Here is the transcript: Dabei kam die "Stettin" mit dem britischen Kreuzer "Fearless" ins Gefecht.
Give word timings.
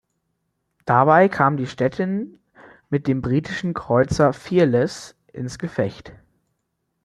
Dabei 0.85 1.29
kam 1.29 1.57
die 1.57 1.67
"Stettin" 1.67 2.39
mit 2.89 3.05
dem 3.05 3.21
britischen 3.21 3.75
Kreuzer 3.75 4.33
"Fearless" 4.33 5.15
ins 5.31 5.59
Gefecht. 5.59 6.13